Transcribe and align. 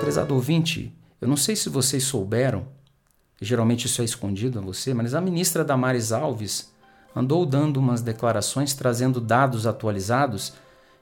Prezado 0.00 0.34
ouvinte, 0.34 0.94
eu 1.20 1.26
não 1.26 1.36
sei 1.36 1.56
se 1.56 1.68
vocês 1.68 2.04
souberam, 2.04 2.66
geralmente 3.40 3.86
isso 3.86 4.00
é 4.02 4.04
escondido 4.04 4.58
a 4.58 4.62
você, 4.62 4.94
mas 4.94 5.14
a 5.14 5.20
ministra 5.20 5.64
Damares 5.64 6.12
Alves 6.12 6.72
andou 7.14 7.46
dando 7.46 7.78
umas 7.78 8.02
declarações 8.02 8.74
trazendo 8.74 9.20
dados 9.20 9.66
atualizados 9.66 10.52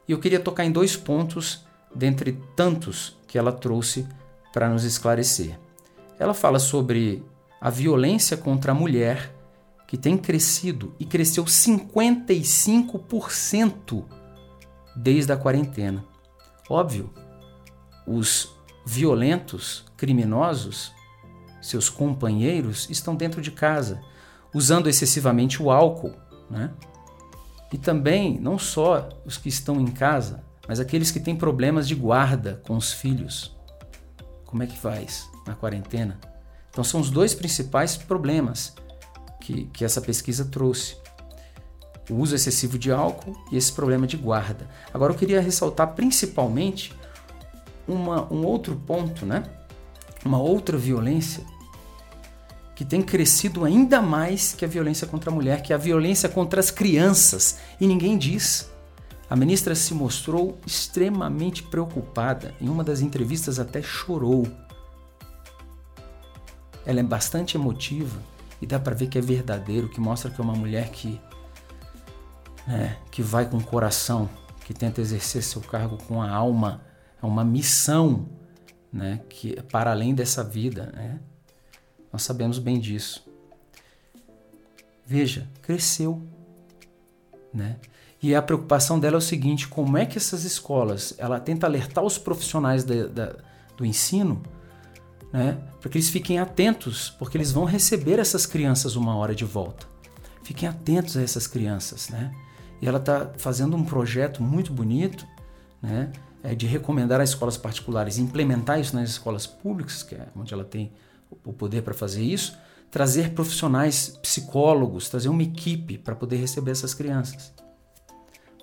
e 0.06 0.12
eu 0.12 0.18
queria 0.18 0.40
tocar 0.40 0.64
em 0.64 0.72
dois 0.72 0.96
pontos 0.96 1.64
dentre 1.94 2.38
tantos 2.54 3.16
que 3.26 3.38
ela 3.38 3.52
trouxe 3.52 4.06
para 4.52 4.68
nos 4.68 4.84
esclarecer. 4.84 5.58
Ela 6.18 6.34
fala 6.34 6.58
sobre 6.58 7.24
a 7.60 7.70
violência 7.70 8.36
contra 8.36 8.72
a 8.72 8.74
mulher 8.74 9.32
que 9.92 9.98
tem 9.98 10.16
crescido 10.16 10.94
e 10.98 11.04
cresceu 11.04 11.44
55% 11.44 14.04
desde 14.96 15.30
a 15.34 15.36
quarentena. 15.36 16.02
Óbvio, 16.66 17.12
os 18.06 18.56
violentos, 18.86 19.84
criminosos, 19.94 20.94
seus 21.60 21.90
companheiros 21.90 22.88
estão 22.88 23.14
dentro 23.14 23.42
de 23.42 23.50
casa, 23.50 24.00
usando 24.54 24.88
excessivamente 24.88 25.62
o 25.62 25.70
álcool, 25.70 26.14
né? 26.48 26.72
E 27.70 27.76
também, 27.76 28.40
não 28.40 28.58
só 28.58 29.10
os 29.26 29.36
que 29.36 29.50
estão 29.50 29.78
em 29.78 29.88
casa, 29.88 30.42
mas 30.66 30.80
aqueles 30.80 31.10
que 31.10 31.20
têm 31.20 31.36
problemas 31.36 31.86
de 31.86 31.94
guarda 31.94 32.62
com 32.66 32.78
os 32.78 32.94
filhos. 32.94 33.54
Como 34.46 34.62
é 34.62 34.66
que 34.66 34.78
faz 34.78 35.28
na 35.46 35.54
quarentena? 35.54 36.18
Então, 36.70 36.82
são 36.82 36.98
os 36.98 37.10
dois 37.10 37.34
principais 37.34 37.94
problemas 37.94 38.74
que, 39.42 39.64
que 39.66 39.84
essa 39.84 40.00
pesquisa 40.00 40.44
trouxe: 40.44 40.96
o 42.08 42.14
uso 42.14 42.34
excessivo 42.34 42.78
de 42.78 42.92
álcool 42.92 43.36
e 43.50 43.56
esse 43.56 43.72
problema 43.72 44.06
de 44.06 44.16
guarda. 44.16 44.68
Agora, 44.94 45.12
eu 45.12 45.18
queria 45.18 45.40
ressaltar 45.40 45.94
principalmente 45.94 46.94
uma, 47.86 48.32
um 48.32 48.44
outro 48.46 48.76
ponto, 48.76 49.26
né? 49.26 49.42
uma 50.24 50.40
outra 50.40 50.78
violência 50.78 51.44
que 52.76 52.84
tem 52.84 53.02
crescido 53.02 53.64
ainda 53.64 54.00
mais 54.00 54.52
que 54.52 54.64
a 54.64 54.68
violência 54.68 55.06
contra 55.06 55.30
a 55.30 55.34
mulher, 55.34 55.62
que 55.62 55.72
é 55.72 55.76
a 55.76 55.78
violência 55.78 56.28
contra 56.28 56.60
as 56.60 56.70
crianças. 56.70 57.58
E 57.80 57.86
ninguém 57.86 58.16
diz. 58.16 58.70
A 59.28 59.36
ministra 59.36 59.74
se 59.74 59.94
mostrou 59.94 60.58
extremamente 60.66 61.62
preocupada. 61.62 62.54
Em 62.60 62.68
uma 62.68 62.84
das 62.84 63.00
entrevistas 63.00 63.58
até 63.58 63.80
chorou. 63.80 64.46
Ela 66.84 67.00
é 67.00 67.02
bastante 67.02 67.56
emotiva 67.56 68.20
e 68.62 68.66
dá 68.66 68.78
para 68.78 68.94
ver 68.94 69.08
que 69.08 69.18
é 69.18 69.20
verdadeiro, 69.20 69.88
que 69.88 70.00
mostra 70.00 70.30
que 70.30 70.40
é 70.40 70.44
uma 70.44 70.54
mulher 70.54 70.88
que 70.90 71.20
é, 72.68 72.96
que 73.10 73.20
vai 73.20 73.44
com 73.50 73.56
o 73.56 73.64
coração, 73.64 74.30
que 74.64 74.72
tenta 74.72 75.00
exercer 75.00 75.42
seu 75.42 75.60
cargo 75.60 75.98
com 76.04 76.22
a 76.22 76.30
alma 76.30 76.80
é 77.20 77.26
uma 77.26 77.44
missão 77.44 78.28
né, 78.92 79.20
que 79.28 79.58
é 79.58 79.62
para 79.62 79.90
além 79.90 80.14
dessa 80.14 80.44
vida. 80.44 80.92
Né? 80.94 81.18
Nós 82.12 82.22
sabemos 82.22 82.60
bem 82.60 82.78
disso. 82.78 83.26
Veja, 85.04 85.48
cresceu. 85.60 86.22
Né? 87.52 87.78
E 88.22 88.32
a 88.32 88.40
preocupação 88.40 89.00
dela 89.00 89.16
é 89.16 89.18
o 89.18 89.20
seguinte: 89.20 89.66
como 89.66 89.98
é 89.98 90.06
que 90.06 90.18
essas 90.18 90.44
escolas 90.44 91.14
ela 91.18 91.40
tenta 91.40 91.66
alertar 91.66 92.04
os 92.04 92.16
profissionais 92.16 92.84
da, 92.84 93.06
da, 93.06 93.36
do 93.76 93.84
ensino 93.84 94.40
né, 95.32 95.58
para 95.80 95.90
que 95.90 95.98
eles 95.98 96.10
fiquem 96.10 96.38
atentos, 96.38 97.10
porque 97.18 97.36
eles 97.36 97.52
vão 97.52 97.64
receber 97.64 98.18
essas 98.18 98.44
crianças 98.46 98.96
uma 98.96 99.16
hora 99.16 99.34
de 99.34 99.44
volta. 99.44 99.86
Fiquem 100.42 100.68
atentos 100.68 101.16
a 101.16 101.22
essas 101.22 101.46
crianças. 101.46 102.08
Né? 102.08 102.32
E 102.80 102.86
ela 102.86 102.98
está 102.98 103.30
fazendo 103.38 103.76
um 103.76 103.84
projeto 103.84 104.42
muito 104.42 104.72
bonito, 104.72 105.26
né? 105.80 106.12
é, 106.42 106.54
de 106.54 106.66
recomendar 106.66 107.20
às 107.20 107.30
escolas 107.30 107.56
particulares 107.56 108.18
implementar 108.18 108.80
isso 108.80 108.96
nas 108.96 109.08
escolas 109.10 109.46
públicas, 109.46 110.02
que 110.02 110.14
é 110.14 110.26
onde 110.36 110.52
ela 110.52 110.64
tem 110.64 110.92
o 111.44 111.52
poder 111.52 111.82
para 111.82 111.94
fazer 111.94 112.22
isso, 112.22 112.58
trazer 112.90 113.30
profissionais, 113.30 114.08
psicólogos, 114.20 115.08
trazer 115.08 115.28
uma 115.28 115.42
equipe 115.42 115.96
para 115.96 116.14
poder 116.14 116.36
receber 116.36 116.72
essas 116.72 116.92
crianças. 116.92 117.52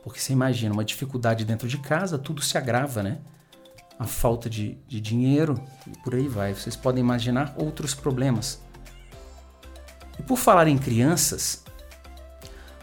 Porque 0.04 0.20
você 0.20 0.34
imagina, 0.34 0.74
uma 0.74 0.86
dificuldade 0.86 1.44
dentro 1.46 1.68
de 1.68 1.78
casa, 1.78 2.18
tudo 2.18 2.42
se 2.42 2.58
agrava, 2.58 3.02
né? 3.02 3.20
A 4.00 4.08
falta 4.08 4.50
de, 4.50 4.78
de 4.88 5.02
dinheiro 5.02 5.62
e 5.86 5.92
por 6.00 6.16
aí 6.16 6.28
vai. 6.28 6.56
Vocês 6.56 6.76
podem 6.76 7.04
imaginar 7.04 7.54
outros 7.58 7.94
problemas. 7.94 8.62
E 10.18 10.24
por 10.24 10.38
falar 10.38 10.68
em 10.68 10.78
crianças, 10.78 11.64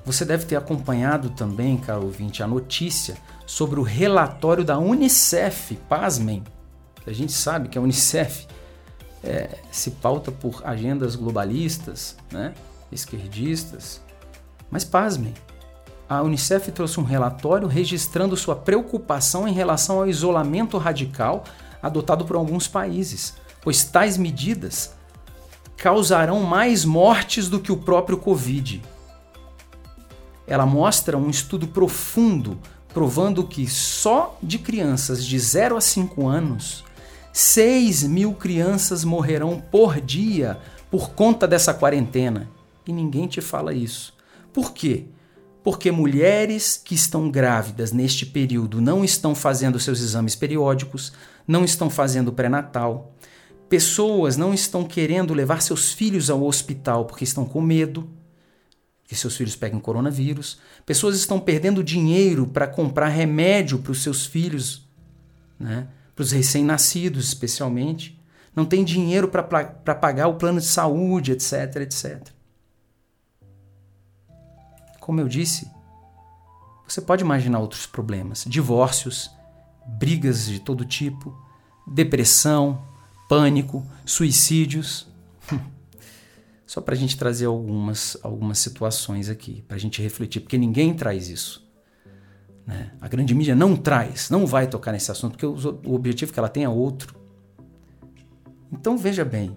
você 0.04 0.24
deve 0.24 0.44
ter 0.44 0.54
acompanhado 0.54 1.30
também, 1.30 1.76
caro 1.76 2.04
ouvinte, 2.04 2.42
a 2.42 2.46
notícia 2.46 3.16
sobre 3.46 3.80
o 3.80 3.82
relatório 3.82 4.62
da 4.62 4.78
Unicef. 4.78 5.74
Pasmem, 5.88 6.44
a 7.06 7.12
gente 7.12 7.32
sabe 7.32 7.68
que 7.68 7.78
a 7.78 7.80
Unicef 7.80 8.46
é, 9.22 9.58
se 9.72 9.92
pauta 9.92 10.30
por 10.30 10.62
agendas 10.64 11.16
globalistas, 11.16 12.16
né, 12.30 12.54
esquerdistas. 12.92 14.00
Mas 14.70 14.84
pasmem, 14.84 15.34
a 16.08 16.22
Unicef 16.22 16.70
trouxe 16.70 17.00
um 17.00 17.04
relatório 17.04 17.66
registrando 17.66 18.36
sua 18.36 18.54
preocupação 18.54 19.46
em 19.48 19.52
relação 19.52 19.98
ao 19.98 20.08
isolamento 20.08 20.78
radical 20.78 21.44
adotado 21.82 22.24
por 22.24 22.36
alguns 22.36 22.68
países, 22.68 23.34
pois 23.62 23.84
tais 23.84 24.16
medidas 24.16 24.94
causarão 25.76 26.42
mais 26.42 26.84
mortes 26.84 27.48
do 27.48 27.60
que 27.60 27.72
o 27.72 27.76
próprio 27.76 28.18
Covid. 28.18 28.82
Ela 30.46 30.64
mostra 30.64 31.18
um 31.18 31.28
estudo 31.28 31.66
profundo 31.66 32.58
provando 32.96 33.44
que 33.44 33.68
só 33.68 34.38
de 34.42 34.58
crianças 34.58 35.22
de 35.22 35.38
0 35.38 35.76
a 35.76 35.82
5 35.82 36.26
anos, 36.26 36.82
6 37.30 38.04
mil 38.04 38.32
crianças 38.32 39.04
morrerão 39.04 39.62
por 39.70 40.00
dia 40.00 40.58
por 40.90 41.10
conta 41.10 41.46
dessa 41.46 41.74
quarentena. 41.74 42.48
E 42.86 42.94
ninguém 42.94 43.26
te 43.26 43.42
fala 43.42 43.74
isso. 43.74 44.14
Por 44.50 44.72
quê? 44.72 45.04
Porque 45.66 45.90
mulheres 45.90 46.76
que 46.76 46.94
estão 46.94 47.28
grávidas 47.28 47.90
neste 47.90 48.24
período 48.24 48.80
não 48.80 49.04
estão 49.04 49.34
fazendo 49.34 49.80
seus 49.80 49.98
exames 49.98 50.36
periódicos, 50.36 51.12
não 51.44 51.64
estão 51.64 51.90
fazendo 51.90 52.32
pré-natal. 52.32 53.12
Pessoas 53.68 54.36
não 54.36 54.54
estão 54.54 54.84
querendo 54.84 55.34
levar 55.34 55.60
seus 55.60 55.90
filhos 55.90 56.30
ao 56.30 56.44
hospital 56.44 57.04
porque 57.04 57.24
estão 57.24 57.44
com 57.44 57.60
medo 57.60 58.08
que 59.08 59.16
seus 59.16 59.36
filhos 59.36 59.56
peguem 59.56 59.80
coronavírus. 59.80 60.60
Pessoas 60.86 61.16
estão 61.16 61.40
perdendo 61.40 61.82
dinheiro 61.82 62.46
para 62.46 62.68
comprar 62.68 63.08
remédio 63.08 63.80
para 63.80 63.90
os 63.90 64.04
seus 64.04 64.24
filhos, 64.24 64.88
né? 65.58 65.88
para 66.14 66.22
os 66.22 66.30
recém-nascidos 66.30 67.26
especialmente. 67.26 68.22
Não 68.54 68.64
tem 68.64 68.84
dinheiro 68.84 69.26
para 69.26 69.42
pagar 69.96 70.28
o 70.28 70.36
plano 70.36 70.60
de 70.60 70.66
saúde, 70.66 71.32
etc, 71.32 71.74
etc. 71.80 72.35
Como 75.06 75.20
eu 75.20 75.28
disse, 75.28 75.70
você 76.84 77.00
pode 77.00 77.22
imaginar 77.22 77.60
outros 77.60 77.86
problemas: 77.86 78.44
divórcios, 78.44 79.30
brigas 79.86 80.46
de 80.46 80.58
todo 80.58 80.84
tipo, 80.84 81.32
depressão, 81.86 82.82
pânico, 83.28 83.86
suicídios. 84.04 85.06
Só 86.66 86.80
para 86.80 86.96
a 86.96 86.98
gente 86.98 87.16
trazer 87.16 87.46
algumas, 87.46 88.16
algumas 88.20 88.58
situações 88.58 89.28
aqui, 89.28 89.62
para 89.68 89.76
a 89.76 89.78
gente 89.78 90.02
refletir, 90.02 90.40
porque 90.40 90.58
ninguém 90.58 90.92
traz 90.92 91.28
isso. 91.28 91.64
Né? 92.66 92.90
A 93.00 93.06
grande 93.06 93.32
mídia 93.32 93.54
não 93.54 93.76
traz, 93.76 94.28
não 94.28 94.44
vai 94.44 94.66
tocar 94.66 94.90
nesse 94.90 95.12
assunto, 95.12 95.38
porque 95.38 95.46
o, 95.46 95.94
objetivo 95.94 96.32
que 96.32 96.38
ela 96.40 96.48
tem 96.48 96.64
é 96.64 96.68
outro. 96.68 97.14
Então 98.72 98.98
veja 98.98 99.24
bem, 99.24 99.56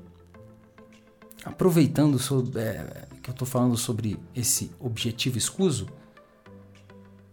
aproveitando 1.43 2.19
sobre, 2.19 2.61
é, 2.61 3.08
que 3.29 3.41
eu 3.41 3.45
estou 3.45 3.47
falando 3.47 3.77
sobre 3.77 4.19
esse 4.35 4.71
objetivo 4.79 5.37
escuso, 5.37 5.87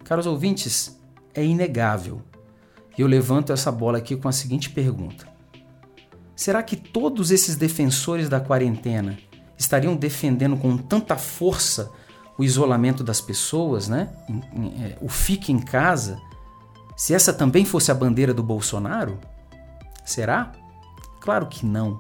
caros 0.05 0.27
ouvintes, 0.27 1.01
é 1.35 1.45
inegável. 1.45 2.23
E 2.97 3.01
eu 3.01 3.07
levanto 3.07 3.53
essa 3.53 3.71
bola 3.73 3.99
aqui 3.99 4.17
com 4.17 4.29
a 4.29 4.33
seguinte 4.33 4.71
pergunta: 4.71 5.27
Será 6.35 6.63
que 6.63 6.77
todos 6.77 7.31
esses 7.31 7.57
defensores 7.57 8.29
da 8.29 8.41
quarentena 8.41 9.19
estariam 9.59 9.97
defendendo 9.97 10.57
com 10.57 10.77
tanta 10.77 11.17
força 11.17 11.91
o 12.39 12.45
isolamento 12.45 13.03
das 13.03 13.21
pessoas, 13.21 13.89
né? 13.89 14.11
É, 14.83 14.99
o 15.01 15.09
fique 15.09 15.51
em 15.51 15.59
casa, 15.59 16.21
se 16.95 17.15
essa 17.15 17.33
também 17.33 17.65
fosse 17.65 17.91
a 17.91 17.95
bandeira 17.95 18.35
do 18.35 18.43
Bolsonaro? 18.43 19.19
Será? 20.05 20.53
Claro 21.21 21.47
que 21.47 21.65
não. 21.65 21.99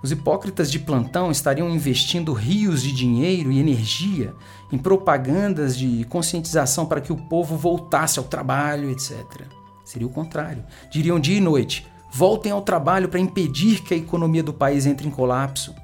Os 0.00 0.12
hipócritas 0.12 0.70
de 0.70 0.78
plantão 0.78 1.30
estariam 1.30 1.68
investindo 1.68 2.32
rios 2.32 2.82
de 2.82 2.92
dinheiro 2.92 3.50
e 3.50 3.58
energia 3.58 4.34
em 4.70 4.78
propagandas 4.78 5.76
de 5.76 6.04
conscientização 6.04 6.86
para 6.86 7.00
que 7.00 7.12
o 7.12 7.16
povo 7.16 7.56
voltasse 7.56 8.18
ao 8.18 8.24
trabalho, 8.24 8.90
etc. 8.90 9.42
Seria 9.84 10.06
o 10.06 10.10
contrário. 10.10 10.64
Diriam 10.90 11.18
dia 11.18 11.38
e 11.38 11.40
noite: 11.40 11.86
voltem 12.12 12.52
ao 12.52 12.62
trabalho 12.62 13.08
para 13.08 13.18
impedir 13.18 13.82
que 13.82 13.94
a 13.94 13.96
economia 13.96 14.42
do 14.42 14.52
país 14.52 14.86
entre 14.86 15.08
em 15.08 15.10
colapso. 15.10 15.74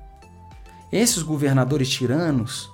Esses 0.92 1.22
governadores 1.22 1.88
tiranos 1.88 2.70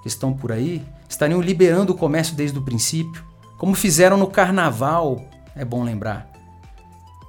que 0.00 0.06
estão 0.06 0.32
por 0.32 0.52
aí 0.52 0.84
estariam 1.08 1.40
liberando 1.40 1.92
o 1.92 1.96
comércio 1.96 2.36
desde 2.36 2.58
o 2.58 2.62
princípio, 2.62 3.24
como 3.58 3.74
fizeram 3.74 4.16
no 4.16 4.28
carnaval, 4.28 5.24
é 5.56 5.64
bom 5.64 5.82
lembrar. 5.82 6.33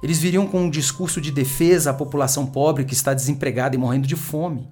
Eles 0.06 0.20
viriam 0.20 0.46
com 0.46 0.60
um 0.60 0.70
discurso 0.70 1.20
de 1.20 1.32
defesa 1.32 1.90
à 1.90 1.92
população 1.92 2.46
pobre 2.46 2.84
que 2.84 2.94
está 2.94 3.12
desempregada 3.12 3.74
e 3.74 3.78
morrendo 3.78 4.06
de 4.06 4.14
fome. 4.14 4.70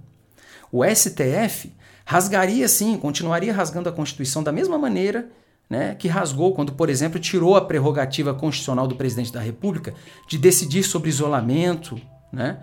O 0.71 0.85
STF 0.85 1.73
rasgaria 2.05 2.69
sim, 2.69 2.97
continuaria 2.97 3.53
rasgando 3.53 3.89
a 3.89 3.93
Constituição 3.93 4.45
da 4.45 4.53
mesma 4.53 4.79
maneira 4.79 5.29
né, 5.69 5.97
que 5.97 6.07
rasgou 6.07 6.55
quando, 6.55 6.75
por 6.75 6.89
exemplo, 6.89 7.19
tirou 7.19 7.57
a 7.57 7.61
prerrogativa 7.61 8.33
constitucional 8.33 8.87
do 8.87 8.95
presidente 8.95 9.33
da 9.33 9.41
República 9.41 9.93
de 10.29 10.39
decidir 10.39 10.85
sobre 10.85 11.09
isolamento, 11.09 12.01
né, 12.33 12.59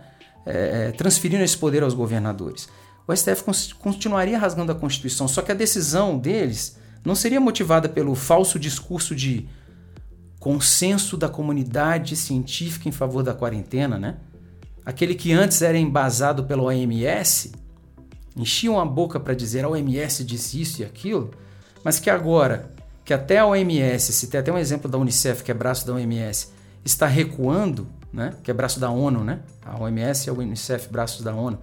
é, 0.45 0.87
é 0.87 0.91
transferindo 0.93 1.43
esse 1.43 1.57
poder 1.57 1.83
aos 1.83 1.93
governadores. 1.93 2.69
O 3.05 3.13
STF 3.13 3.43
continuaria 3.79 4.39
rasgando 4.39 4.71
a 4.71 4.75
Constituição, 4.75 5.27
só 5.27 5.41
que 5.41 5.51
a 5.51 5.55
decisão 5.55 6.17
deles 6.17 6.77
não 7.03 7.15
seria 7.15 7.41
motivada 7.41 7.89
pelo 7.89 8.15
falso 8.15 8.57
discurso 8.57 9.13
de 9.13 9.49
consenso 10.41 11.15
da 11.15 11.29
comunidade 11.29 12.15
científica 12.15 12.89
em 12.89 12.91
favor 12.91 13.21
da 13.21 13.31
quarentena, 13.31 13.99
né? 13.99 14.17
Aquele 14.83 15.13
que 15.13 15.31
antes 15.31 15.61
era 15.61 15.77
embasado 15.77 16.45
pela 16.45 16.63
OMS, 16.63 17.51
enchiam 18.35 18.79
a 18.79 18.83
boca 18.83 19.19
para 19.19 19.35
dizer 19.35 19.63
a 19.63 19.69
OMS 19.69 20.23
disse 20.23 20.59
isso 20.59 20.81
e 20.81 20.83
aquilo, 20.83 21.29
mas 21.83 21.99
que 21.99 22.09
agora, 22.09 22.73
que 23.05 23.13
até 23.13 23.37
a 23.37 23.45
OMS, 23.45 24.11
se 24.11 24.27
tem 24.27 24.39
até 24.39 24.51
um 24.51 24.57
exemplo 24.57 24.89
da 24.89 24.97
Unicef, 24.97 25.43
que 25.43 25.51
é 25.51 25.53
braço 25.53 25.85
da 25.85 25.93
OMS, 25.93 26.51
está 26.83 27.05
recuando, 27.05 27.87
né? 28.11 28.33
que 28.41 28.49
é 28.49 28.53
braço 28.53 28.79
da 28.79 28.89
ONU, 28.89 29.23
né? 29.23 29.41
a 29.63 29.79
OMS 29.79 30.25
e 30.25 30.31
a 30.31 30.33
Unicef, 30.33 30.89
braços 30.89 31.23
da 31.23 31.35
ONU, 31.35 31.59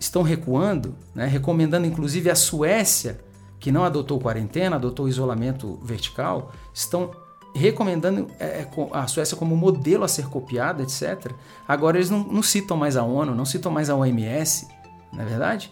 estão 0.00 0.22
recuando, 0.22 0.96
né? 1.14 1.26
recomendando 1.26 1.86
inclusive 1.86 2.30
a 2.30 2.34
Suécia, 2.34 3.20
que 3.60 3.70
não 3.70 3.84
adotou 3.84 4.18
quarentena, 4.18 4.74
adotou 4.74 5.08
isolamento 5.08 5.78
vertical, 5.84 6.52
estão 6.74 7.12
recomendando 7.56 8.30
é, 8.38 8.60
é 8.60 8.68
a 8.92 9.06
Suécia 9.06 9.36
como 9.36 9.56
modelo 9.56 10.04
a 10.04 10.08
ser 10.08 10.28
copiado, 10.28 10.82
etc. 10.82 11.32
Agora 11.66 11.96
eles 11.96 12.10
não, 12.10 12.20
não, 12.24 12.42
citam 12.42 12.76
mais 12.76 12.96
a 12.96 13.02
ONU, 13.02 13.34
não 13.34 13.44
citam 13.44 13.72
mais 13.72 13.90
a 13.90 13.96
OMS, 13.96 14.68
não 15.12 15.22
é 15.22 15.24
verdade? 15.24 15.70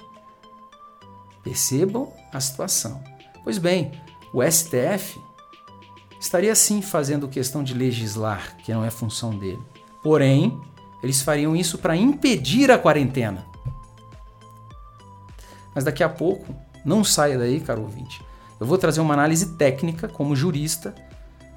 Percebam 1.42 2.12
a 2.32 2.40
situação. 2.40 3.02
Pois 3.42 3.58
bem, 3.58 3.92
o 4.32 4.42
STF 4.42 5.20
estaria 6.19 6.54
sim 6.54 6.81
fazendo 6.81 7.28
questão 7.28 7.62
de 7.62 7.75
legislar, 7.75 8.56
que 8.58 8.72
não 8.72 8.84
é 8.84 8.90
função 8.90 9.37
dele. 9.37 9.62
Porém, 10.02 10.58
eles 11.02 11.20
fariam 11.20 11.54
isso 11.54 11.78
para 11.78 11.96
impedir 11.96 12.70
a 12.70 12.78
quarentena. 12.78 13.44
Mas 15.75 15.84
daqui 15.84 16.02
a 16.02 16.08
pouco, 16.08 16.54
não 16.84 17.04
saia 17.04 17.38
daí, 17.38 17.60
caro 17.60 17.82
ouvinte. 17.82 18.22
Eu 18.58 18.66
vou 18.66 18.78
trazer 18.78 19.00
uma 19.00 19.12
análise 19.12 19.56
técnica, 19.56 20.08
como 20.08 20.37
jurista, 20.37 20.94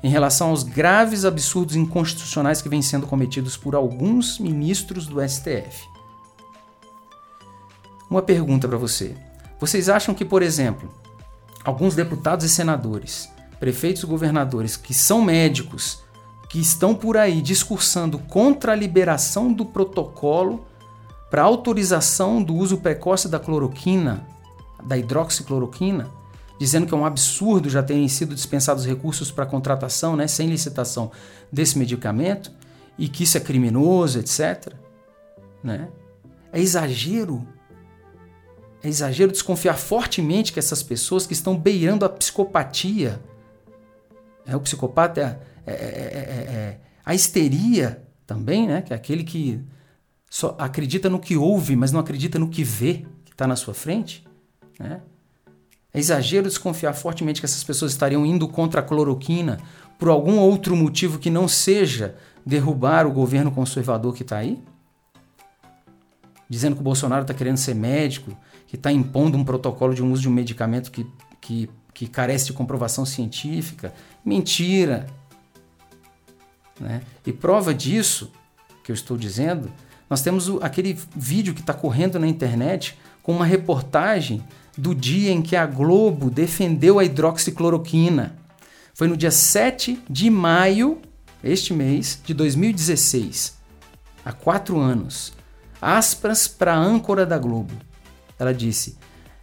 em 0.04 0.10
relação 0.10 0.50
aos 0.50 0.64
graves 0.64 1.26
absurdos 1.26 1.76
inconstitucionais 1.76 2.62
que 2.62 2.70
vêm 2.70 2.82
sendo 2.82 3.08
cometidos 3.08 3.58
por 3.58 3.76
alguns 3.76 4.40
ministros 4.40 5.08
do 5.08 5.22
STF. 5.28 5.88
Uma 8.10 8.22
pergunta 8.22 8.68
para 8.68 8.78
você. 8.78 9.16
Vocês 9.60 9.90
acham 9.90 10.14
que, 10.14 10.24
por 10.24 10.42
exemplo, 10.42 10.90
alguns 11.64 11.96
deputados 11.96 12.46
e 12.46 12.50
senadores, 12.50 13.30
prefeitos 13.60 14.04
e 14.04 14.06
governadores 14.06 14.78
que 14.78 14.94
são 14.94 15.22
médicos, 15.22 16.04
que 16.48 16.60
estão 16.60 16.96
por 16.96 17.18
aí 17.18 17.42
discursando 17.42 18.20
contra 18.20 18.72
a 18.72 18.76
liberação 18.76 19.52
do 19.52 19.66
protocolo 19.66 20.66
para 21.30 21.44
autorização 21.44 22.42
do 22.42 22.56
uso 22.56 22.78
precoce 22.78 23.28
da 23.28 23.40
cloroquina, 23.40 24.26
da 24.82 24.98
hidroxicloroquina, 24.98 26.10
dizendo 26.60 26.88
que 26.88 26.94
é 26.94 26.98
um 26.98 27.06
absurdo 27.06 27.70
já 27.70 27.84
terem 27.84 28.08
sido 28.08 28.34
dispensados 28.34 28.86
recursos 28.86 29.32
para 29.32 29.46
contratação, 29.46 30.16
né, 30.16 30.28
sem 30.28 30.50
licitação 30.50 31.12
desse 31.52 31.78
medicamento, 31.78 32.52
e 32.98 33.08
que 33.08 33.24
isso 33.24 33.38
é 33.38 33.40
criminoso, 33.40 34.20
etc. 34.20 34.74
Né? 35.64 35.88
É 36.52 36.60
exagero. 36.60 37.48
É 38.82 38.88
exagero 38.88 39.32
desconfiar 39.32 39.76
fortemente 39.76 40.52
que 40.52 40.60
essas 40.60 40.82
pessoas 40.82 41.28
que 41.28 41.34
estão 41.34 41.58
beirando 41.58 42.06
a 42.06 42.10
psicopatia, 42.10 43.22
é, 44.46 44.56
o 44.56 44.60
psicopata 44.60 45.40
é, 45.66 45.72
é, 45.72 45.76
é 45.76 46.80
a 47.06 47.14
histeria 47.14 48.04
também, 48.26 48.68
né? 48.68 48.82
que 48.82 48.94
é 48.94 48.96
aquele 48.96 49.24
que 49.24 49.64
só 50.30 50.56
acredita 50.60 51.10
no 51.10 51.20
que 51.20 51.38
ouve, 51.38 51.76
mas 51.76 51.92
não 51.92 52.00
acredita 52.00 52.40
no 52.40 52.50
que 52.50 52.64
vê, 52.64 53.06
que 53.24 53.32
está 53.32 53.48
na 53.48 53.56
sua 53.56 53.74
frente. 53.74 54.26
Né? 54.80 55.02
É 55.98 56.00
exagero 56.00 56.48
desconfiar 56.48 56.94
fortemente 56.94 57.42
que 57.42 57.46
essas 57.48 57.64
pessoas 57.64 57.92
estariam 57.92 58.24
indo 58.24 58.48
contra 58.48 58.82
a 58.82 58.84
cloroquina 58.84 59.58
por 59.98 60.10
algum 60.10 60.38
outro 60.38 60.76
motivo 60.76 61.18
que 61.18 61.32
não 61.32 61.48
seja 61.48 62.16
derrubar 62.46 63.08
o 63.08 63.12
governo 63.12 63.52
conservador 63.52 64.14
que 64.14 64.22
está 64.22 64.38
aí? 64.38 64.62
Dizendo 66.48 66.76
que 66.76 66.82
o 66.82 66.84
Bolsonaro 66.84 67.24
está 67.24 67.34
querendo 67.34 67.58
ser 67.58 67.74
médico, 67.74 68.38
que 68.68 68.76
está 68.76 68.92
impondo 68.92 69.40
um 69.40 69.44
protocolo 69.44 69.96
de 69.96 70.04
um 70.04 70.12
uso 70.12 70.22
de 70.22 70.30
um 70.30 70.32
medicamento 70.32 70.92
que, 70.92 71.04
que, 71.42 71.68
que 71.96 72.06
carece 72.06 72.46
de 72.46 72.54
comprovação 72.54 73.04
científica. 73.04 73.92
Mentira! 74.24 75.08
Né? 76.80 77.02
E 77.26 77.34
prova 77.34 77.74
disso 77.74 78.32
que 78.84 78.92
eu 78.92 78.94
estou 78.94 79.18
dizendo, 79.18 79.72
nós 80.08 80.22
temos 80.22 80.48
o, 80.48 80.60
aquele 80.62 80.96
vídeo 81.16 81.56
que 81.56 81.62
está 81.62 81.74
correndo 81.74 82.20
na 82.20 82.28
internet 82.28 82.96
com 83.24 83.32
uma 83.32 83.46
reportagem 83.46 84.44
do 84.78 84.94
dia 84.94 85.32
em 85.32 85.42
que 85.42 85.56
a 85.56 85.66
Globo 85.66 86.30
defendeu 86.30 87.00
a 87.00 87.04
hidroxicloroquina. 87.04 88.38
Foi 88.94 89.08
no 89.08 89.18
dia 89.18 89.32
7 89.32 90.04
de 90.10 90.30
maio, 90.30 91.02
este 91.44 91.74
mês, 91.74 92.22
de 92.24 92.34
2016. 92.34 93.58
Há 94.24 94.32
quatro 94.32 94.80
anos. 94.80 95.34
Aspas 95.82 96.48
para 96.48 96.74
a 96.74 96.78
âncora 96.78 97.26
da 97.26 97.38
Globo. 97.38 97.74
Ela 98.38 98.54
disse: 98.54 98.98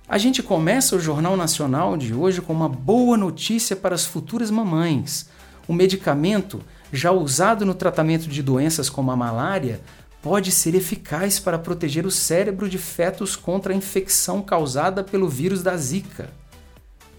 A 0.09 0.19
gente 0.19 0.43
começa 0.43 0.97
o 0.97 1.01
Jornal 1.01 1.37
Nacional 1.37 1.97
de 1.97 2.15
hoje 2.15 2.41
com 2.41 2.53
uma 2.53 2.69
boa 2.69 3.17
notícia 3.17 3.75
para 3.75 3.95
as 3.95 4.05
futuras 4.05 4.51
mamães. 4.51 5.29
O 5.67 5.73
medicamento, 5.73 6.61
já 6.93 7.11
usado 7.11 7.65
no 7.65 7.75
tratamento 7.75 8.29
de 8.29 8.43
doenças 8.43 8.91
como 8.91 9.11
a 9.11 9.17
malária, 9.17 9.81
pode 10.25 10.51
ser 10.51 10.75
eficaz 10.75 11.39
para 11.39 11.59
proteger 11.59 12.07
o 12.07 12.11
cérebro 12.11 12.67
de 12.67 12.79
fetos 12.79 13.37
contra 13.37 13.75
a 13.75 13.77
infecção 13.77 14.41
causada 14.41 15.05
pelo 15.05 15.29
vírus 15.29 15.63
da 15.63 15.77
Zika. 15.77 16.31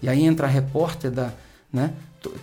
E 0.02 0.08
aí 0.08 0.24
entra 0.24 0.48
a 0.48 0.50
repórter 0.50 1.12
da, 1.12 1.32
né, 1.72 1.92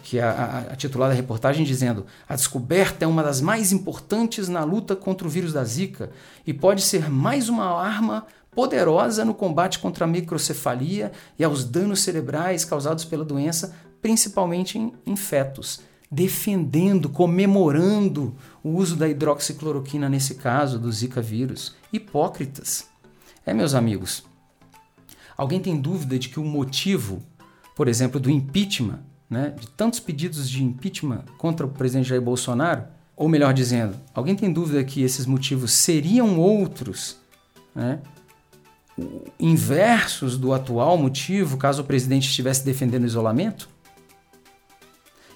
que 0.03 0.20
é 0.20 0.24
a, 0.24 0.29
a, 0.32 0.60
a 0.72 0.75
titulada 0.77 1.13
reportagem 1.13 1.65
dizendo: 1.65 2.05
a 2.29 2.34
descoberta 2.34 3.03
é 3.03 3.08
uma 3.08 3.22
das 3.22 3.41
mais 3.41 3.74
importantes 3.74 4.48
na 4.48 4.63
luta 4.63 4.96
contra 4.96 5.27
o 5.27 5.29
vírus 5.29 5.51
da 5.51 5.65
Zika 5.65 6.12
e 6.48 6.53
pode 6.53 6.82
ser 6.82 7.12
mais 7.12 7.50
uma 7.50 7.65
arma 7.65 8.25
poderosa 8.50 9.25
no 9.25 9.34
combate 9.34 9.79
contra 9.79 10.05
a 10.05 10.08
microcefalia 10.08 11.12
e 11.38 11.43
aos 11.43 11.65
danos 11.65 12.00
cerebrais 12.00 12.63
causados 12.63 13.03
pela 13.03 13.25
doença, 13.25 13.75
principalmente 14.01 14.77
em, 14.77 14.93
em 15.05 15.17
fetos 15.17 15.82
defendendo, 16.13 17.10
comemorando 17.10 18.36
o 18.63 18.70
uso 18.70 18.96
da 18.96 19.10
hidroxicloroquina 19.10 20.08
nesse 20.08 20.36
caso 20.36 20.77
do 20.77 20.91
Zika 20.91 21.22
vírus. 21.22 21.75
Hipócritas. 21.91 22.88
É, 23.46 23.53
meus 23.53 23.74
amigos. 23.74 24.24
Alguém 25.36 25.60
tem 25.60 25.79
dúvida 25.79 26.20
de 26.20 26.29
que 26.29 26.39
o 26.39 26.46
motivo, 26.46 27.24
por 27.75 27.88
exemplo, 27.88 28.20
do 28.20 28.29
impeachment, 28.29 29.00
né, 29.29 29.55
de 29.60 29.67
tantos 29.70 30.00
pedidos 30.00 30.48
de 30.48 30.63
impeachment 30.63 31.25
contra 31.38 31.65
o 31.65 31.70
presidente 31.70 32.10
Jair 32.10 32.22
Bolsonaro, 32.22 32.84
ou 33.15 33.27
melhor 33.27 33.53
dizendo, 33.53 33.96
alguém 34.13 34.36
tem 34.36 34.53
dúvida 34.53 34.84
que 34.84 35.01
esses 35.01 35.25
motivos 35.25 35.72
seriam 35.72 36.39
outros, 36.39 37.17
né, 37.74 38.00
inversos 39.39 40.38
do 40.38 40.53
atual 40.53 40.96
motivo, 40.98 41.58
caso 41.58 41.82
o 41.82 41.86
presidente 41.86 42.29
estivesse 42.29 42.63
defendendo 42.63 43.03
o 43.03 43.08
isolamento? 43.08 43.73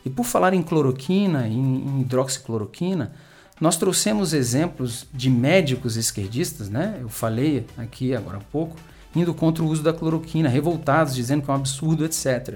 E 0.08 0.10
por 0.10 0.24
falar 0.24 0.54
em 0.54 0.64
cloroquina, 0.64 1.50
em, 1.50 2.00
hidroxicloroquina, 2.00 3.12
nós 3.60 3.76
trouxemos 3.76 4.32
exemplos 4.32 5.06
de 5.14 5.30
médicos 5.30 5.98
esquerdistas, 5.98 6.70
né? 6.70 6.98
Eu 7.02 7.10
falei 7.10 7.68
aqui 7.78 8.16
agora 8.16 8.38
há 8.38 8.40
pouco, 8.40 8.78
indo 9.14 9.34
contra 9.34 9.62
o 9.62 9.68
uso 9.68 9.84
da 9.84 9.92
cloroquina, 9.92 10.48
revoltados, 10.48 11.14
dizendo 11.14 11.42
que 11.44 11.50
é 11.52 11.54
um 11.54 11.58
absurdo, 11.58 12.06
etc. 12.06 12.56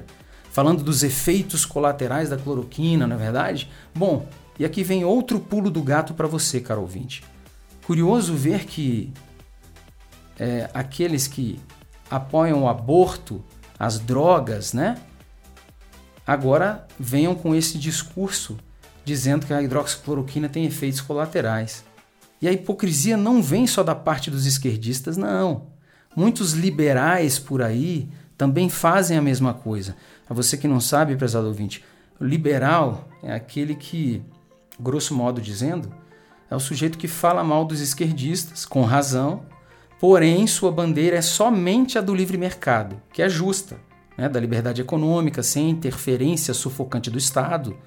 Falando 0.50 0.82
dos 0.82 1.04
efeitos 1.04 1.66
colaterais 1.66 2.30
da 2.30 2.38
cloroquina, 2.38 3.06
não 3.06 3.18
é 3.18 3.20
verdade? 3.20 3.70
Bom, 3.94 4.26
e 4.58 4.64
aqui 4.64 4.82
vem 4.82 5.04
outro 5.04 5.38
pulo 5.38 5.70
do 5.70 5.84
gato 5.84 6.14
para 6.14 6.28
você, 6.28 6.62
caro 6.62 6.80
ouvinte. 6.80 7.22
Curioso 7.86 8.34
ver 8.34 8.64
que 8.64 9.12
é, 10.40 10.70
aqueles 10.74 11.28
que 11.28 11.60
apoiam 12.10 12.64
o 12.64 12.70
aborto, 12.70 13.44
as 13.78 14.00
drogas, 14.00 14.72
né? 14.72 14.98
Agora 16.26 16.88
venham 17.00 17.36
com 17.36 17.56
esse 17.56 17.78
discurso 17.78 18.58
dizendo 19.04 19.46
que 19.46 19.54
a 19.54 19.62
hidroxicloroquina 19.62 20.48
tem 20.48 20.66
efeitos 20.66 21.02
colaterais. 21.02 21.84
E 22.42 22.48
a 22.48 22.52
hipocrisia 22.52 23.18
não 23.18 23.42
vem 23.42 23.68
só 23.68 23.84
da 23.84 23.96
parte 23.96 24.32
dos 24.32 24.46
esquerdistas, 24.46 25.18
não. 25.18 25.68
Muitos 26.16 26.54
liberais 26.54 27.40
por 27.40 27.62
aí 27.62 28.10
também 28.38 28.70
fazem 28.70 29.18
a 29.18 29.22
mesma 29.22 29.54
coisa. 29.54 29.96
A 30.30 30.34
você 30.34 30.58
que 30.58 30.68
não 30.68 30.80
sabe, 30.80 31.16
prezado 31.16 31.48
ouvinte, 31.48 31.84
liberal 32.20 33.08
é 33.24 33.34
aquele 33.34 33.76
que, 33.76 34.24
grosso 34.80 35.14
modo 35.14 35.42
dizendo, 35.42 35.94
é 36.50 36.56
o 36.56 36.60
sujeito 36.60 36.98
que 36.98 37.08
fala 37.08 37.44
mal 37.44 37.64
dos 37.64 37.80
esquerdistas, 37.80 38.66
com 38.66 38.84
razão, 38.84 39.46
porém 40.00 40.48
sua 40.48 40.72
bandeira 40.72 41.18
é 41.18 41.22
somente 41.22 41.98
a 41.98 42.02
do 42.02 42.14
livre 42.14 42.38
mercado, 42.38 43.00
que 43.14 43.22
é 43.22 43.30
justa, 43.30 43.78
né, 44.18 44.30
da 44.30 44.40
liberdade 44.40 44.82
econômica, 44.82 45.42
sem 45.44 45.70
interferência 45.70 46.54
sufocante 46.54 47.10
do 47.10 47.18
Estado, 47.18 47.78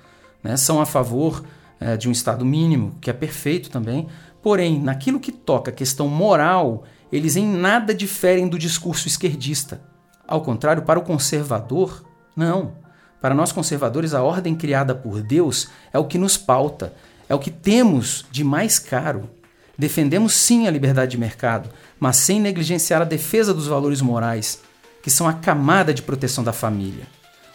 né, 0.43 0.57
são 0.57 0.81
a 0.81 0.87
favor 0.87 1.45
é, 1.81 1.97
de 1.97 2.09
um 2.09 2.13
Estado 2.13 2.45
mínimo, 2.45 2.97
que 3.01 3.11
é 3.11 3.13
perfeito 3.13 3.71
também, 3.71 4.09
porém, 4.43 4.81
naquilo 4.81 5.21
que 5.21 5.33
toca 5.33 5.71
a 5.71 5.75
questão 5.75 6.09
moral, 6.09 6.85
eles 7.11 7.37
em 7.37 7.47
nada 7.47 7.95
diferem 7.95 8.49
do 8.49 8.59
discurso 8.59 9.07
esquerdista. 9.07 9.83
Ao 10.27 10.41
contrário, 10.41 10.83
para 10.83 10.99
o 10.99 11.03
conservador, 11.03 12.05
não. 12.37 12.73
Para 13.21 13.35
nós 13.35 13.53
conservadores, 13.53 14.15
a 14.15 14.23
ordem 14.23 14.55
criada 14.55 14.95
por 14.95 15.23
Deus 15.23 15.69
é 15.93 15.99
o 15.99 16.05
que 16.05 16.19
nos 16.19 16.37
pauta, 16.37 16.93
é 17.29 17.35
o 17.35 17.39
que 17.39 17.51
temos 17.51 18.25
de 18.31 18.45
mais 18.45 18.79
caro. 18.79 19.31
Defendemos 19.79 20.35
sim 20.35 20.67
a 20.67 20.71
liberdade 20.71 21.13
de 21.13 21.19
mercado, 21.19 21.71
mas 21.99 22.17
sem 22.17 22.41
negligenciar 22.41 23.01
a 23.03 23.07
defesa 23.07 23.53
dos 23.53 23.67
valores 23.67 24.01
morais, 24.01 24.61
que 25.05 25.11
são 25.11 25.29
a 25.29 25.35
camada 25.35 25.93
de 25.93 26.01
proteção 26.01 26.43
da 26.43 26.51
família. 26.51 27.07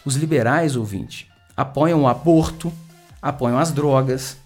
Os 0.04 0.14
liberais, 0.14 0.76
ouvinte, 0.76 1.28
apoiam 1.56 2.02
o 2.02 2.06
aborto, 2.06 2.72
apoiam 3.20 3.58
as 3.58 3.72
drogas, 3.72 4.36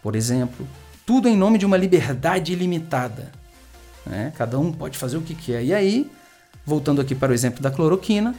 por 0.00 0.14
exemplo, 0.14 0.64
tudo 1.04 1.26
em 1.26 1.36
nome 1.36 1.58
de 1.58 1.66
uma 1.66 1.76
liberdade 1.76 2.52
ilimitada. 2.52 3.32
Né? 4.06 4.32
Cada 4.38 4.56
um 4.56 4.70
pode 4.70 4.96
fazer 4.96 5.16
o 5.16 5.20
que 5.20 5.34
quer. 5.34 5.64
E 5.64 5.74
aí, 5.74 6.08
voltando 6.64 7.00
aqui 7.00 7.12
para 7.12 7.32
o 7.32 7.34
exemplo 7.34 7.60
da 7.60 7.72
cloroquina, 7.72 8.32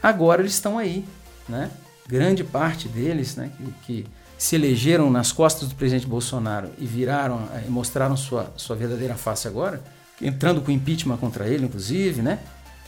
agora 0.00 0.42
eles 0.42 0.52
estão 0.52 0.78
aí. 0.78 1.04
Né? 1.48 1.68
Grande 2.06 2.44
parte 2.44 2.86
deles, 2.86 3.34
né, 3.34 3.50
que, 3.56 4.04
que 4.04 4.06
se 4.38 4.54
elegeram 4.54 5.10
nas 5.10 5.32
costas 5.32 5.68
do 5.68 5.74
presidente 5.74 6.06
Bolsonaro 6.06 6.70
e 6.78 6.86
viraram 6.86 7.48
eh, 7.52 7.64
e 7.66 7.70
mostraram 7.70 8.16
sua, 8.16 8.52
sua 8.56 8.76
verdadeira 8.76 9.16
face 9.16 9.48
agora, 9.48 9.82
entrando 10.22 10.60
com 10.60 10.70
impeachment 10.70 11.16
contra 11.16 11.48
ele, 11.48 11.66
inclusive, 11.66 12.22
né? 12.22 12.38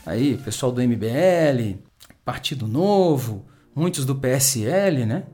Aí, 0.09 0.39
pessoal 0.39 0.71
do 0.71 0.81
MBL, 0.81 1.77
Partido 2.25 2.67
Novo, 2.67 3.45
muitos 3.75 4.05
do 4.05 4.15
PSL, 4.15 5.05
né? 5.05 5.25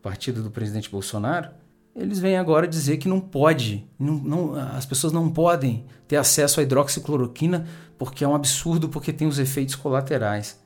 Partido 0.00 0.42
do 0.42 0.50
presidente 0.50 0.88
Bolsonaro, 0.88 1.50
eles 1.94 2.18
vêm 2.18 2.38
agora 2.38 2.66
dizer 2.66 2.96
que 2.96 3.08
não 3.08 3.20
pode, 3.20 3.86
não, 3.98 4.14
não, 4.14 4.54
as 4.54 4.86
pessoas 4.86 5.12
não 5.12 5.30
podem 5.30 5.84
ter 6.08 6.16
acesso 6.16 6.60
à 6.60 6.62
hidroxicloroquina 6.62 7.66
porque 7.98 8.24
é 8.24 8.28
um 8.28 8.34
absurdo, 8.34 8.88
porque 8.88 9.12
tem 9.12 9.28
os 9.28 9.38
efeitos 9.38 9.74
colaterais. 9.74 10.58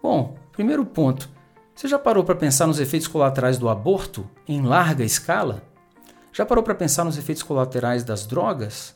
Bom, 0.00 0.36
primeiro 0.52 0.86
ponto, 0.86 1.28
você 1.74 1.88
já 1.88 1.98
parou 1.98 2.22
para 2.22 2.36
pensar 2.36 2.68
nos 2.68 2.78
efeitos 2.78 3.08
colaterais 3.08 3.58
do 3.58 3.68
aborto 3.68 4.30
em 4.46 4.62
larga 4.62 5.02
escala? 5.02 5.60
Já 6.32 6.46
parou 6.46 6.62
para 6.62 6.74
pensar 6.76 7.02
nos 7.02 7.18
efeitos 7.18 7.42
colaterais 7.42 8.04
das 8.04 8.28
drogas, 8.28 8.94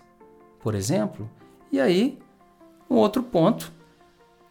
por 0.60 0.76
exemplo? 0.76 1.28
E 1.72 1.80
aí, 1.80 2.20
um 2.88 2.94
outro 2.94 3.24
ponto. 3.24 3.79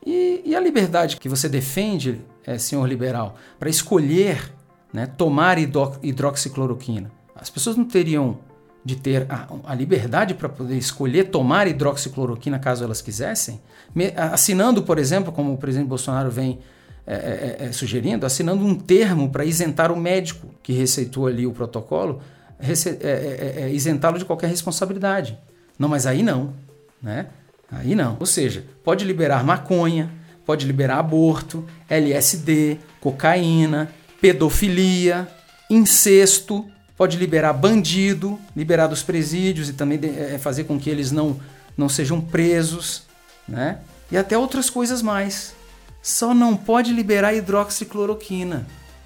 E, 0.06 0.42
e 0.46 0.56
a 0.56 0.60
liberdade 0.60 1.18
que 1.18 1.28
você 1.28 1.50
defende, 1.50 2.22
é, 2.46 2.58
senhor 2.58 2.88
liberal, 2.88 3.36
para 3.60 3.70
escolher 3.70 4.52
né, 4.94 5.06
tomar 5.06 5.58
hidroxicloroquina. 5.60 7.12
As 7.36 7.50
pessoas 7.50 7.76
não 7.76 7.86
teriam 7.86 8.40
de 8.84 8.96
ter 8.96 9.28
a, 9.30 9.48
a 9.66 9.76
liberdade 9.76 10.34
para 10.34 10.48
poder 10.50 10.78
escolher 10.78 11.26
tomar 11.26 11.68
hidroxicloroquina 11.68 12.58
caso 12.60 12.84
elas 12.84 13.02
quisessem, 13.02 13.62
me, 13.94 14.14
assinando, 14.16 14.84
por 14.84 14.98
exemplo, 14.98 15.32
como 15.32 15.54
o 15.54 15.58
presidente 15.58 15.88
Bolsonaro 15.88 16.32
vem 16.32 16.60
é, 17.06 17.14
é, 17.14 17.66
é, 17.66 17.72
sugerindo, 17.72 18.24
assinando 18.24 18.64
um 18.64 18.76
termo 18.76 19.30
para 19.30 19.44
isentar 19.44 19.92
o 19.92 19.96
médico 19.96 20.48
que 20.62 20.74
receitou 20.74 21.26
ali 21.26 21.48
o 21.48 21.52
protocolo, 21.52 22.22
é, 22.60 23.64
é, 23.64 23.70
isentá-lo 23.72 24.20
de 24.20 24.26
qualquer 24.26 24.48
responsabilidade. 24.48 25.36
Não, 25.78 25.90
mas 25.90 26.06
aí 26.06 26.22
não, 26.22 26.54
né? 27.02 27.28
Aí 27.72 27.96
não. 27.96 28.18
Ou 28.20 28.26
seja, 28.26 28.66
pode 28.84 29.06
liberar 29.06 29.44
maconha, 29.44 30.12
pode 30.46 30.66
liberar 30.66 31.00
aborto, 31.00 31.66
LSD, 31.88 32.80
cocaína, 33.00 33.94
pedofilia, 34.20 35.28
incesto, 35.70 36.66
pode 36.98 37.18
liberar 37.18 37.54
bandido, 37.54 38.40
liberar 38.56 38.88
dos 38.88 39.04
presídios 39.04 39.70
e 39.70 39.74
também 39.74 40.00
é, 40.04 40.38
fazer 40.38 40.66
com 40.66 40.80
que 40.80 40.90
eles 40.90 41.12
não, 41.12 41.40
não 41.78 41.88
sejam 41.88 42.20
presos, 42.20 43.04
né? 43.48 43.80
E 44.12 44.18
até 44.18 44.38
outras 44.38 44.70
coisas 44.70 45.02
mais. 45.02 45.54
Só 46.02 46.34
não 46.34 46.58
pode 46.58 46.92
liberar 46.92 47.34
hidroxicloroquina, 47.34 48.66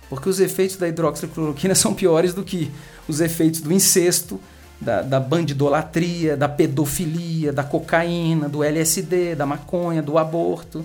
porque 0.10 0.30
os 0.30 0.40
efeitos 0.40 0.78
da 0.78 0.88
hidroxicloroquina 0.88 1.76
são 1.76 1.94
piores 1.94 2.34
do 2.34 2.44
que 2.44 2.72
os 3.08 3.20
efeitos 3.20 3.62
do 3.62 3.74
incesto, 3.74 4.40
da, 4.80 5.02
da 5.02 5.20
bandidolatria, 5.20 6.36
da 6.36 6.50
pedofilia, 6.50 7.54
da 7.54 7.64
cocaína, 7.64 8.50
do 8.50 8.64
LSD, 8.64 9.36
da 9.36 9.46
maconha, 9.46 10.02
do 10.02 10.18
aborto. 10.18 10.84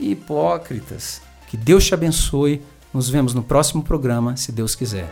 Hipócritas. 0.00 1.20
Que 1.48 1.56
Deus 1.56 1.84
te 1.84 1.94
abençoe 1.94 2.62
nos 2.92 3.08
vemos 3.08 3.32
no 3.34 3.42
próximo 3.42 3.82
programa, 3.82 4.36
se 4.36 4.52
Deus 4.52 4.74
quiser. 4.74 5.10